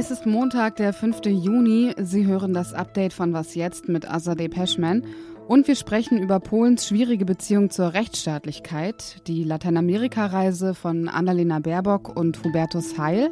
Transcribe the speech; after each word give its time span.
Es 0.00 0.10
ist 0.10 0.24
Montag, 0.24 0.76
der 0.76 0.94
5. 0.94 1.26
Juni. 1.26 1.92
Sie 1.98 2.24
hören 2.24 2.54
das 2.54 2.72
Update 2.72 3.12
von 3.12 3.34
Was 3.34 3.54
jetzt 3.54 3.86
mit 3.86 4.10
Azadeh 4.10 4.48
Peschman. 4.48 5.04
Und 5.46 5.68
wir 5.68 5.74
sprechen 5.74 6.22
über 6.22 6.40
Polens 6.40 6.88
schwierige 6.88 7.26
Beziehung 7.26 7.68
zur 7.68 7.92
Rechtsstaatlichkeit, 7.92 9.20
die 9.26 9.44
Lateinamerika-Reise 9.44 10.72
von 10.72 11.06
Annalena 11.06 11.58
Baerbock 11.58 12.16
und 12.16 12.42
Hubertus 12.42 12.96
Heil. 12.96 13.30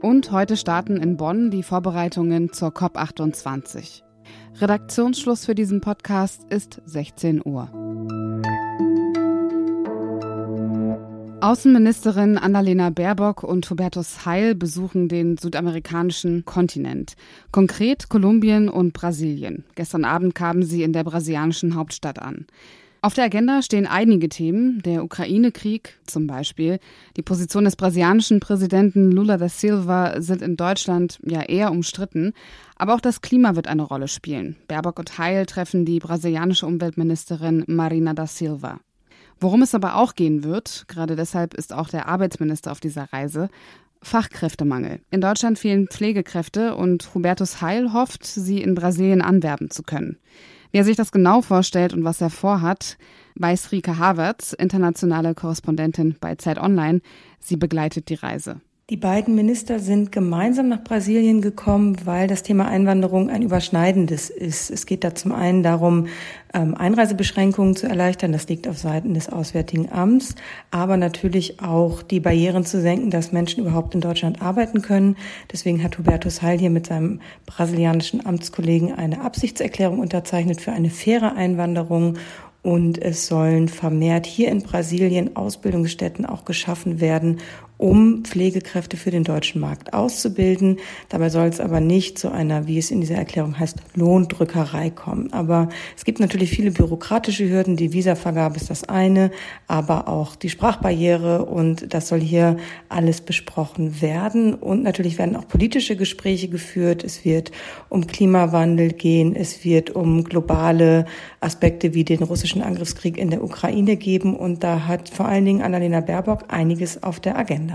Und 0.00 0.32
heute 0.32 0.56
starten 0.56 0.96
in 0.96 1.18
Bonn 1.18 1.50
die 1.50 1.62
Vorbereitungen 1.62 2.50
zur 2.50 2.70
COP28. 2.70 4.00
Redaktionsschluss 4.58 5.44
für 5.44 5.54
diesen 5.54 5.82
Podcast 5.82 6.44
ist 6.48 6.80
16 6.86 7.42
Uhr. 7.44 7.68
Außenministerin 11.46 12.38
Annalena 12.38 12.90
Baerbock 12.90 13.44
und 13.44 13.70
Hubertus 13.70 14.26
Heil 14.26 14.56
besuchen 14.56 15.08
den 15.08 15.38
südamerikanischen 15.38 16.44
Kontinent, 16.44 17.14
konkret 17.52 18.08
Kolumbien 18.08 18.68
und 18.68 18.92
Brasilien. 18.92 19.64
Gestern 19.76 20.04
Abend 20.04 20.34
kamen 20.34 20.64
sie 20.64 20.82
in 20.82 20.92
der 20.92 21.04
brasilianischen 21.04 21.76
Hauptstadt 21.76 22.20
an. 22.20 22.46
Auf 23.00 23.14
der 23.14 23.26
Agenda 23.26 23.62
stehen 23.62 23.86
einige 23.86 24.28
Themen, 24.28 24.82
der 24.82 25.04
Ukraine-Krieg 25.04 25.96
zum 26.04 26.26
Beispiel. 26.26 26.80
Die 27.16 27.22
Position 27.22 27.62
des 27.62 27.76
brasilianischen 27.76 28.40
Präsidenten 28.40 29.12
Lula 29.12 29.36
da 29.36 29.48
Silva 29.48 30.20
sind 30.20 30.42
in 30.42 30.56
Deutschland 30.56 31.20
ja 31.24 31.42
eher 31.42 31.70
umstritten. 31.70 32.32
Aber 32.74 32.92
auch 32.92 33.00
das 33.00 33.20
Klima 33.20 33.54
wird 33.54 33.68
eine 33.68 33.82
Rolle 33.82 34.08
spielen. 34.08 34.56
Baerbock 34.66 34.98
und 34.98 35.16
Heil 35.16 35.46
treffen 35.46 35.84
die 35.84 36.00
brasilianische 36.00 36.66
Umweltministerin 36.66 37.62
Marina 37.68 38.14
da 38.14 38.26
Silva. 38.26 38.80
Worum 39.38 39.62
es 39.62 39.74
aber 39.74 39.96
auch 39.96 40.14
gehen 40.14 40.44
wird, 40.44 40.84
gerade 40.88 41.16
deshalb 41.16 41.54
ist 41.54 41.72
auch 41.72 41.88
der 41.88 42.08
Arbeitsminister 42.08 42.72
auf 42.72 42.80
dieser 42.80 43.12
Reise, 43.12 43.50
Fachkräftemangel. 44.02 45.00
In 45.10 45.20
Deutschland 45.20 45.58
fehlen 45.58 45.88
Pflegekräfte 45.88 46.76
und 46.76 47.14
Hubertus 47.14 47.60
Heil 47.60 47.92
hofft, 47.92 48.24
sie 48.24 48.62
in 48.62 48.74
Brasilien 48.74 49.20
anwerben 49.20 49.70
zu 49.70 49.82
können. 49.82 50.18
Wie 50.70 50.78
er 50.78 50.84
sich 50.84 50.96
das 50.96 51.12
genau 51.12 51.42
vorstellt 51.42 51.92
und 51.92 52.04
was 52.04 52.20
er 52.20 52.30
vorhat, 52.30 52.98
weiß 53.34 53.72
Rika 53.72 53.98
Havertz, 53.98 54.52
internationale 54.52 55.34
Korrespondentin 55.34 56.16
bei 56.20 56.36
Zeit 56.36 56.58
Online. 56.58 57.00
Sie 57.40 57.56
begleitet 57.56 58.08
die 58.08 58.14
Reise. 58.14 58.60
Die 58.88 58.96
beiden 58.96 59.34
Minister 59.34 59.80
sind 59.80 60.12
gemeinsam 60.12 60.68
nach 60.68 60.84
Brasilien 60.84 61.40
gekommen, 61.40 61.96
weil 62.04 62.28
das 62.28 62.44
Thema 62.44 62.68
Einwanderung 62.68 63.30
ein 63.30 63.42
überschneidendes 63.42 64.30
ist. 64.30 64.70
Es 64.70 64.86
geht 64.86 65.02
da 65.02 65.12
zum 65.12 65.32
einen 65.32 65.64
darum, 65.64 66.06
ähm, 66.54 66.76
Einreisebeschränkungen 66.76 67.74
zu 67.74 67.88
erleichtern. 67.88 68.30
Das 68.30 68.46
liegt 68.46 68.68
auf 68.68 68.78
Seiten 68.78 69.12
des 69.12 69.28
Auswärtigen 69.28 69.90
Amts. 69.90 70.36
Aber 70.70 70.96
natürlich 70.96 71.60
auch 71.60 72.00
die 72.00 72.20
Barrieren 72.20 72.64
zu 72.64 72.80
senken, 72.80 73.10
dass 73.10 73.32
Menschen 73.32 73.64
überhaupt 73.64 73.96
in 73.96 74.00
Deutschland 74.00 74.40
arbeiten 74.40 74.82
können. 74.82 75.16
Deswegen 75.50 75.82
hat 75.82 75.98
Hubertus 75.98 76.40
Heil 76.40 76.60
hier 76.60 76.70
mit 76.70 76.86
seinem 76.86 77.20
brasilianischen 77.44 78.24
Amtskollegen 78.24 78.92
eine 78.92 79.20
Absichtserklärung 79.22 79.98
unterzeichnet 79.98 80.60
für 80.60 80.70
eine 80.70 80.90
faire 80.90 81.34
Einwanderung 81.34 82.18
und 82.66 83.00
es 83.00 83.28
sollen 83.28 83.68
vermehrt 83.68 84.26
hier 84.26 84.48
in 84.48 84.60
Brasilien 84.60 85.36
Ausbildungsstätten 85.36 86.26
auch 86.26 86.44
geschaffen 86.44 87.00
werden, 87.00 87.38
um 87.78 88.24
Pflegekräfte 88.24 88.96
für 88.96 89.10
den 89.10 89.24
deutschen 89.24 89.60
Markt 89.60 89.92
auszubilden. 89.92 90.78
Dabei 91.08 91.28
soll 91.28 91.46
es 91.46 91.60
aber 91.60 91.80
nicht 91.80 92.18
zu 92.18 92.30
einer, 92.30 92.66
wie 92.66 92.78
es 92.78 92.90
in 92.90 93.00
dieser 93.00 93.16
Erklärung 93.16 93.58
heißt, 93.58 93.78
Lohndrückerei 93.94 94.90
kommen. 94.90 95.32
Aber 95.32 95.68
es 95.96 96.04
gibt 96.04 96.20
natürlich 96.20 96.50
viele 96.50 96.70
bürokratische 96.70 97.48
Hürden. 97.48 97.76
Die 97.76 97.92
Visavergabe 97.92 98.56
ist 98.56 98.70
das 98.70 98.84
eine, 98.84 99.30
aber 99.66 100.08
auch 100.08 100.36
die 100.36 100.48
Sprachbarriere 100.48 101.44
und 101.44 101.92
das 101.92 102.08
soll 102.08 102.20
hier 102.20 102.56
alles 102.88 103.20
besprochen 103.20 104.00
werden. 104.00 104.54
Und 104.54 104.82
natürlich 104.82 105.18
werden 105.18 105.36
auch 105.36 105.46
politische 105.46 105.96
Gespräche 105.96 106.48
geführt. 106.48 107.04
Es 107.04 107.24
wird 107.24 107.52
um 107.90 108.06
Klimawandel 108.06 108.92
gehen. 108.92 109.36
Es 109.36 109.64
wird 109.64 109.90
um 109.90 110.24
globale 110.24 111.04
Aspekte 111.40 111.92
wie 111.92 112.04
den 112.04 112.22
russischen 112.22 112.62
Angriffskrieg 112.62 113.18
in 113.18 113.30
der 113.30 113.44
Ukraine 113.44 113.96
geben. 113.96 114.34
Und 114.34 114.64
da 114.64 114.86
hat 114.86 115.10
vor 115.10 115.26
allen 115.26 115.44
Dingen 115.44 115.62
Annalena 115.62 116.00
Baerbock 116.00 116.44
einiges 116.48 117.02
auf 117.02 117.20
der 117.20 117.36
Agenda. 117.36 117.65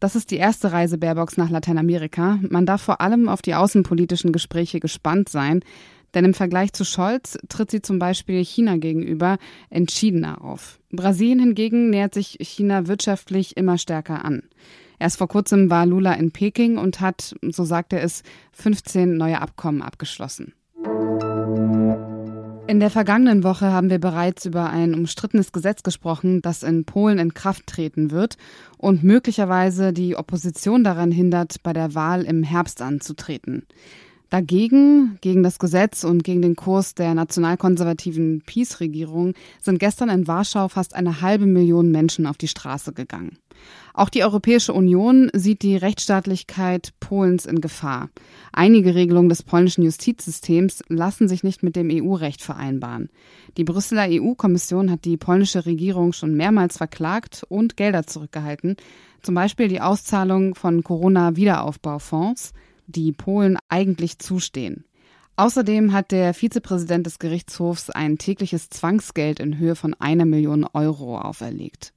Das 0.00 0.14
ist 0.14 0.30
die 0.30 0.36
erste 0.36 0.70
Reise 0.72 0.96
Baerbocks 0.96 1.36
nach 1.36 1.50
Lateinamerika. 1.50 2.38
Man 2.48 2.66
darf 2.66 2.82
vor 2.82 3.00
allem 3.00 3.28
auf 3.28 3.42
die 3.42 3.54
außenpolitischen 3.54 4.32
Gespräche 4.32 4.78
gespannt 4.78 5.28
sein, 5.28 5.60
denn 6.14 6.24
im 6.24 6.34
Vergleich 6.34 6.72
zu 6.72 6.84
Scholz 6.84 7.36
tritt 7.48 7.70
sie 7.70 7.82
zum 7.82 7.98
Beispiel 7.98 8.44
China 8.44 8.76
gegenüber 8.76 9.38
entschiedener 9.70 10.42
auf. 10.42 10.78
Brasilien 10.90 11.40
hingegen 11.40 11.90
nähert 11.90 12.14
sich 12.14 12.38
China 12.40 12.86
wirtschaftlich 12.86 13.56
immer 13.56 13.76
stärker 13.76 14.24
an. 14.24 14.42
Erst 15.00 15.18
vor 15.18 15.28
kurzem 15.28 15.70
war 15.70 15.86
Lula 15.86 16.14
in 16.14 16.32
Peking 16.32 16.78
und 16.78 17.00
hat, 17.00 17.34
so 17.42 17.64
sagt 17.64 17.92
er 17.92 18.02
es, 18.02 18.22
15 18.52 19.16
neue 19.16 19.40
Abkommen 19.40 19.82
abgeschlossen. 19.82 20.54
In 22.68 22.80
der 22.80 22.90
vergangenen 22.90 23.44
Woche 23.44 23.72
haben 23.72 23.88
wir 23.88 23.98
bereits 23.98 24.44
über 24.44 24.68
ein 24.68 24.94
umstrittenes 24.94 25.52
Gesetz 25.52 25.82
gesprochen, 25.82 26.42
das 26.42 26.62
in 26.62 26.84
Polen 26.84 27.18
in 27.18 27.32
Kraft 27.32 27.66
treten 27.66 28.10
wird 28.10 28.36
und 28.76 29.02
möglicherweise 29.02 29.94
die 29.94 30.16
Opposition 30.16 30.84
daran 30.84 31.10
hindert, 31.10 31.62
bei 31.62 31.72
der 31.72 31.94
Wahl 31.94 32.24
im 32.24 32.42
Herbst 32.42 32.82
anzutreten. 32.82 33.66
Dagegen, 34.30 35.16
gegen 35.22 35.42
das 35.42 35.58
Gesetz 35.58 36.04
und 36.04 36.22
gegen 36.22 36.42
den 36.42 36.54
Kurs 36.54 36.94
der 36.94 37.14
nationalkonservativen 37.14 38.42
PiS-Regierung 38.44 39.32
sind 39.60 39.78
gestern 39.78 40.10
in 40.10 40.26
Warschau 40.26 40.68
fast 40.68 40.94
eine 40.94 41.22
halbe 41.22 41.46
Million 41.46 41.90
Menschen 41.90 42.26
auf 42.26 42.36
die 42.36 42.48
Straße 42.48 42.92
gegangen. 42.92 43.38
Auch 43.94 44.10
die 44.10 44.22
Europäische 44.22 44.72
Union 44.72 45.30
sieht 45.32 45.62
die 45.62 45.76
Rechtsstaatlichkeit 45.76 46.92
Polens 47.00 47.46
in 47.46 47.60
Gefahr. 47.60 48.10
Einige 48.52 48.94
Regelungen 48.94 49.28
des 49.30 49.42
polnischen 49.42 49.82
Justizsystems 49.82 50.82
lassen 50.88 51.26
sich 51.26 51.42
nicht 51.42 51.62
mit 51.62 51.74
dem 51.74 51.88
EU-Recht 51.90 52.42
vereinbaren. 52.42 53.08
Die 53.56 53.64
Brüsseler 53.64 54.06
EU-Kommission 54.08 54.90
hat 54.90 55.04
die 55.04 55.16
polnische 55.16 55.66
Regierung 55.66 56.12
schon 56.12 56.34
mehrmals 56.34 56.76
verklagt 56.76 57.44
und 57.48 57.76
Gelder 57.76 58.06
zurückgehalten, 58.06 58.76
zum 59.22 59.34
Beispiel 59.34 59.66
die 59.68 59.80
Auszahlung 59.80 60.54
von 60.54 60.84
Corona-Wiederaufbaufonds, 60.84 62.52
die 62.88 63.12
Polen 63.12 63.56
eigentlich 63.68 64.18
zustehen. 64.18 64.84
Außerdem 65.36 65.92
hat 65.92 66.10
der 66.10 66.34
Vizepräsident 66.34 67.06
des 67.06 67.20
Gerichtshofs 67.20 67.90
ein 67.90 68.18
tägliches 68.18 68.70
Zwangsgeld 68.70 69.38
in 69.38 69.58
Höhe 69.58 69.76
von 69.76 69.94
einer 69.94 70.24
Million 70.24 70.64
Euro 70.72 71.16
auferlegt. 71.16 71.92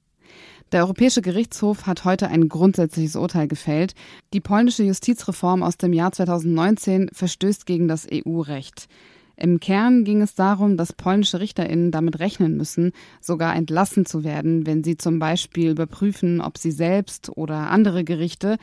Der 0.70 0.84
Europäische 0.84 1.22
Gerichtshof 1.22 1.86
hat 1.86 2.04
heute 2.04 2.28
ein 2.28 2.48
grundsätzliches 2.48 3.16
Urteil 3.16 3.48
gefällt. 3.48 3.94
Die 4.32 4.40
polnische 4.40 4.84
Justizreform 4.84 5.62
aus 5.62 5.76
dem 5.76 5.92
Jahr 5.92 6.12
2019 6.12 7.10
verstößt 7.12 7.66
gegen 7.66 7.88
das 7.88 8.06
EU-Recht. 8.10 8.88
Im 9.36 9.60
Kern 9.60 10.04
ging 10.04 10.22
es 10.22 10.34
darum, 10.34 10.76
dass 10.76 10.92
polnische 10.92 11.40
Richterinnen 11.40 11.90
damit 11.90 12.20
rechnen 12.20 12.56
müssen, 12.56 12.92
sogar 13.20 13.56
entlassen 13.56 14.06
zu 14.06 14.24
werden, 14.24 14.66
wenn 14.66 14.84
sie 14.84 14.96
zum 14.96 15.18
Beispiel 15.18 15.70
überprüfen, 15.70 16.40
ob 16.40 16.58
sie 16.58 16.70
selbst 16.70 17.36
oder 17.36 17.70
andere 17.70 18.04
Gerichte 18.04 18.56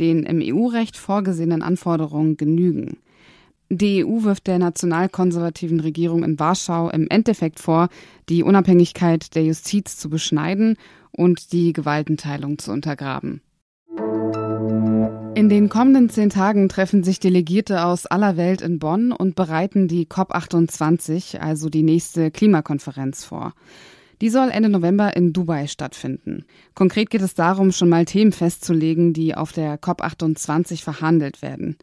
den 0.00 0.24
im 0.24 0.40
EU-Recht 0.42 0.96
vorgesehenen 0.96 1.62
Anforderungen 1.62 2.36
genügen. 2.36 2.98
Die 3.70 4.04
EU 4.04 4.22
wirft 4.22 4.46
der 4.46 4.58
nationalkonservativen 4.58 5.80
Regierung 5.80 6.22
in 6.22 6.38
Warschau 6.38 6.90
im 6.90 7.08
Endeffekt 7.08 7.58
vor, 7.60 7.88
die 8.28 8.42
Unabhängigkeit 8.42 9.34
der 9.34 9.44
Justiz 9.44 9.96
zu 9.96 10.10
beschneiden 10.10 10.76
und 11.10 11.52
die 11.52 11.72
Gewaltenteilung 11.72 12.58
zu 12.58 12.72
untergraben. 12.72 13.40
In 15.34 15.48
den 15.48 15.68
kommenden 15.68 16.10
zehn 16.10 16.30
Tagen 16.30 16.68
treffen 16.68 17.02
sich 17.02 17.18
Delegierte 17.18 17.84
aus 17.84 18.06
aller 18.06 18.36
Welt 18.36 18.62
in 18.62 18.78
Bonn 18.78 19.10
und 19.10 19.34
bereiten 19.34 19.88
die 19.88 20.06
COP28, 20.06 21.38
also 21.38 21.68
die 21.68 21.82
nächste 21.82 22.30
Klimakonferenz, 22.30 23.24
vor. 23.24 23.54
Die 24.24 24.30
soll 24.30 24.48
Ende 24.48 24.70
November 24.70 25.14
in 25.14 25.34
Dubai 25.34 25.66
stattfinden. 25.66 26.46
Konkret 26.74 27.10
geht 27.10 27.20
es 27.20 27.34
darum, 27.34 27.72
schon 27.72 27.90
mal 27.90 28.06
Themen 28.06 28.32
festzulegen, 28.32 29.12
die 29.12 29.34
auf 29.34 29.52
der 29.52 29.78
COP28 29.78 30.82
verhandelt 30.82 31.42
werden. 31.42 31.76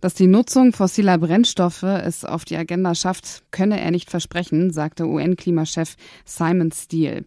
Dass 0.00 0.14
die 0.14 0.28
Nutzung 0.28 0.72
fossiler 0.72 1.18
Brennstoffe 1.18 1.82
es 1.82 2.24
auf 2.24 2.44
die 2.44 2.56
Agenda 2.56 2.94
schafft, 2.94 3.42
könne 3.50 3.80
er 3.80 3.90
nicht 3.90 4.10
versprechen, 4.10 4.72
sagte 4.72 5.08
UN-Klimachef 5.08 5.96
Simon 6.24 6.70
Steele. 6.70 7.24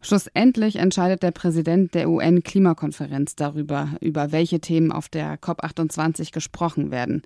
Schlussendlich 0.00 0.76
entscheidet 0.76 1.24
der 1.24 1.32
Präsident 1.32 1.92
der 1.92 2.08
UN-Klimakonferenz 2.08 3.34
darüber, 3.34 3.88
über 4.00 4.30
welche 4.30 4.60
Themen 4.60 4.92
auf 4.92 5.08
der 5.08 5.36
COP28 5.40 6.30
gesprochen 6.30 6.92
werden. 6.92 7.22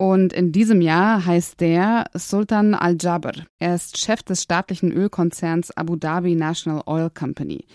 Und 0.00 0.32
in 0.32 0.50
diesem 0.50 0.80
Jahr 0.80 1.26
heißt 1.26 1.60
der 1.60 2.06
Sultan 2.14 2.72
Al-Jabr. 2.72 3.32
Er 3.58 3.74
ist 3.74 3.98
Chef 3.98 4.22
des 4.22 4.42
staatlichen 4.42 4.92
Ölkonzerns 4.92 5.76
Abu 5.76 5.94
Dhabi 5.94 6.36
National 6.36 6.82
Oil 6.86 7.10
Company. 7.10 7.66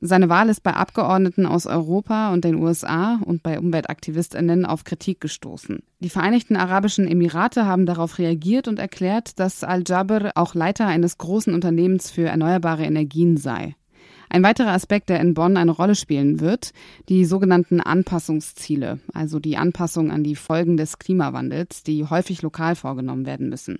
Seine 0.00 0.28
Wahl 0.28 0.48
ist 0.48 0.64
bei 0.64 0.74
Abgeordneten 0.74 1.46
aus 1.46 1.66
Europa 1.66 2.32
und 2.32 2.44
den 2.44 2.56
USA 2.56 3.20
und 3.24 3.44
bei 3.44 3.60
Umweltaktivistinnen 3.60 4.66
auf 4.66 4.82
Kritik 4.82 5.20
gestoßen. 5.20 5.78
Die 6.00 6.10
Vereinigten 6.10 6.56
Arabischen 6.56 7.06
Emirate 7.06 7.64
haben 7.64 7.86
darauf 7.86 8.18
reagiert 8.18 8.66
und 8.66 8.80
erklärt, 8.80 9.38
dass 9.38 9.62
Al-Jabr 9.62 10.32
auch 10.34 10.56
Leiter 10.56 10.88
eines 10.88 11.16
großen 11.16 11.54
Unternehmens 11.54 12.10
für 12.10 12.26
erneuerbare 12.26 12.86
Energien 12.86 13.36
sei. 13.36 13.76
Ein 14.30 14.42
weiterer 14.42 14.72
Aspekt, 14.72 15.08
der 15.08 15.20
in 15.20 15.34
Bonn 15.34 15.56
eine 15.56 15.70
Rolle 15.70 15.94
spielen 15.94 16.40
wird, 16.40 16.72
die 17.08 17.24
sogenannten 17.24 17.80
Anpassungsziele, 17.80 19.00
also 19.14 19.38
die 19.38 19.56
Anpassung 19.56 20.10
an 20.10 20.24
die 20.24 20.36
Folgen 20.36 20.76
des 20.76 20.98
Klimawandels, 20.98 21.82
die 21.82 22.04
häufig 22.04 22.42
lokal 22.42 22.74
vorgenommen 22.74 23.26
werden 23.26 23.48
müssen. 23.48 23.78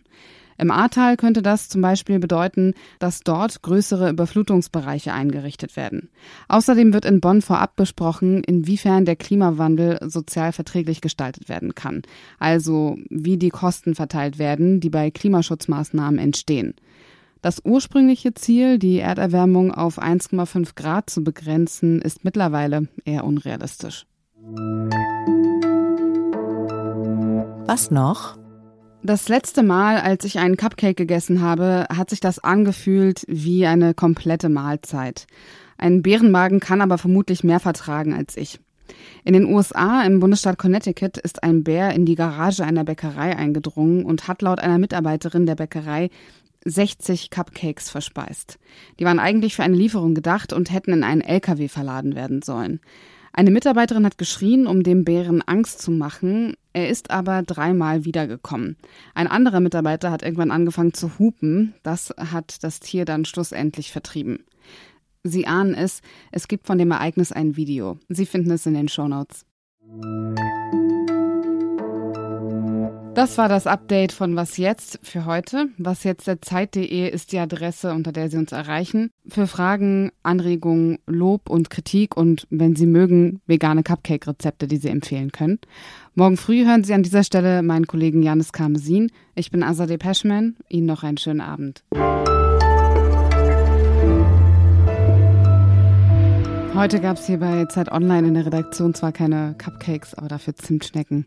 Im 0.60 0.72
Ahrtal 0.72 1.16
könnte 1.16 1.40
das 1.40 1.68
zum 1.68 1.82
Beispiel 1.82 2.18
bedeuten, 2.18 2.74
dass 2.98 3.20
dort 3.20 3.62
größere 3.62 4.10
Überflutungsbereiche 4.10 5.12
eingerichtet 5.12 5.76
werden. 5.76 6.10
Außerdem 6.48 6.92
wird 6.92 7.04
in 7.04 7.20
Bonn 7.20 7.42
vorab 7.42 7.76
besprochen, 7.76 8.42
inwiefern 8.42 9.04
der 9.04 9.14
Klimawandel 9.14 9.98
sozial 10.10 10.52
verträglich 10.52 11.00
gestaltet 11.00 11.48
werden 11.48 11.76
kann, 11.76 12.02
also 12.40 12.98
wie 13.08 13.36
die 13.36 13.50
Kosten 13.50 13.94
verteilt 13.94 14.40
werden, 14.40 14.80
die 14.80 14.90
bei 14.90 15.12
Klimaschutzmaßnahmen 15.12 16.18
entstehen. 16.18 16.74
Das 17.40 17.61
ursprüngliche 17.64 18.35
Ziel, 18.35 18.81
die 18.81 18.99
Erderwärmung 18.99 19.73
auf 19.73 20.02
1,5 20.02 20.75
Grad 20.75 21.08
zu 21.08 21.23
begrenzen, 21.23 22.02
ist 22.02 22.25
mittlerweile 22.25 22.88
eher 23.05 23.25
unrealistisch. 23.25 24.06
Was 27.67 27.93
noch? 27.93 28.37
Das 29.05 29.29
letzte 29.29 29.62
Mal, 29.62 29.99
als 29.99 30.25
ich 30.25 30.40
einen 30.40 30.56
Cupcake 30.56 30.96
gegessen 30.96 31.40
habe, 31.40 31.87
hat 31.94 32.11
sich 32.11 32.19
das 32.19 32.40
angefühlt 32.40 33.23
wie 33.29 33.67
eine 33.67 33.94
komplette 33.94 34.49
Mahlzeit. 34.49 35.29
Ein 35.76 36.02
Bärenmagen 36.02 36.58
kann 36.58 36.81
aber 36.81 36.99
vermutlich 36.99 37.44
mehr 37.44 37.61
vertragen 37.61 38.14
als 38.14 38.37
ich. 38.37 38.58
In 39.25 39.35
den 39.35 39.44
USA, 39.46 40.02
im 40.02 40.20
Bundesstaat 40.20 40.58
Connecticut, 40.58 41.19
ist 41.19 41.43
ein 41.43 41.62
Bär 41.62 41.94
in 41.94 42.06
die 42.06 42.14
Garage 42.14 42.64
einer 42.64 42.85
Bäckerei 42.85 43.37
eingedrungen 43.37 44.05
und 44.05 44.29
hat 44.29 44.43
laut 44.43 44.61
einer 44.61 44.79
Mitarbeiterin 44.79 45.46
der 45.46 45.55
Bäckerei 45.55 46.11
60 46.64 47.31
Cupcakes 47.31 47.90
verspeist. 47.90 48.58
Die 48.99 49.05
waren 49.05 49.19
eigentlich 49.19 49.56
für 49.56 49.62
eine 49.62 49.76
Lieferung 49.76 50.14
gedacht 50.14 50.52
und 50.52 50.72
hätten 50.72 50.93
in 50.93 51.05
einen 51.05 51.20
LKW 51.20 51.69
verladen 51.69 52.14
werden 52.14 52.43
sollen. 52.43 52.81
Eine 53.32 53.50
Mitarbeiterin 53.50 54.05
hat 54.05 54.19
geschrien, 54.19 54.66
um 54.66 54.82
dem 54.82 55.05
Bären 55.05 55.43
Angst 55.43 55.81
zu 55.81 55.90
machen. 55.90 56.55
Er 56.72 56.88
ist 56.88 57.10
aber 57.10 57.43
dreimal 57.43 58.05
wiedergekommen. 58.05 58.76
Ein 59.14 59.28
anderer 59.28 59.60
Mitarbeiter 59.60 60.10
hat 60.10 60.22
irgendwann 60.22 60.50
angefangen 60.50 60.94
zu 60.94 61.19
hupen. 61.19 61.75
Das 61.82 62.12
hat 62.16 62.64
das 62.64 62.81
Tier 62.81 63.04
dann 63.04 63.25
schlussendlich 63.25 63.93
vertrieben. 63.93 64.44
Sie 65.25 65.46
ahnen 65.46 65.75
es, 65.75 66.00
es 66.32 66.49
gibt 66.49 66.66
von 66.66 66.78
dem 66.78 66.90
Ereignis 66.90 67.32
ein 67.32 67.56
Video. 67.56 67.99
Sie 68.08 68.26
finden 68.26 68.50
es 68.50 68.66
in 68.66 68.75
den 68.75 68.88
Shownotes. 68.88 69.44
Das 73.18 73.36
war 73.36 73.48
das 73.48 73.66
Update 73.66 74.12
von 74.12 74.36
Was 74.36 74.58
jetzt 74.58 75.00
für 75.02 75.24
heute. 75.24 75.70
Was 75.76 76.04
jetzt 76.04 76.28
der 76.28 76.40
Zeit.de 76.40 77.10
ist 77.10 77.32
die 77.32 77.40
Adresse, 77.40 77.92
unter 77.92 78.12
der 78.12 78.30
Sie 78.30 78.36
uns 78.36 78.52
erreichen. 78.52 79.10
Für 79.26 79.48
Fragen, 79.48 80.12
Anregungen, 80.22 81.00
Lob 81.04 81.50
und 81.50 81.68
Kritik 81.68 82.16
und 82.16 82.46
wenn 82.50 82.76
Sie 82.76 82.86
mögen, 82.86 83.40
vegane 83.48 83.82
Cupcake-Rezepte, 83.82 84.68
die 84.68 84.76
Sie 84.76 84.86
empfehlen 84.86 85.32
können. 85.32 85.58
Morgen 86.14 86.36
früh 86.36 86.64
hören 86.64 86.84
Sie 86.84 86.94
an 86.94 87.02
dieser 87.02 87.24
Stelle 87.24 87.64
meinen 87.64 87.88
Kollegen 87.88 88.22
Janis 88.22 88.52
Karmesin. 88.52 89.10
Ich 89.34 89.50
bin 89.50 89.64
Azadeh 89.64 89.98
Peschman. 89.98 90.54
Ihnen 90.68 90.86
noch 90.86 91.02
einen 91.02 91.18
schönen 91.18 91.40
Abend. 91.40 91.82
Heute 96.72 97.00
gab 97.00 97.16
es 97.16 97.26
hier 97.26 97.38
bei 97.38 97.64
Zeit 97.64 97.90
Online 97.90 98.28
in 98.28 98.34
der 98.34 98.46
Redaktion 98.46 98.94
zwar 98.94 99.10
keine 99.10 99.56
Cupcakes, 99.58 100.14
aber 100.14 100.28
dafür 100.28 100.54
Zimtschnecken. 100.54 101.16